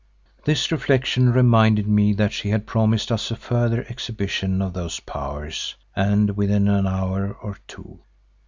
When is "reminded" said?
1.31-1.87